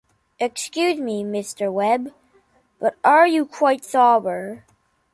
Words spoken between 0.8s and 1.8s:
me, Mr.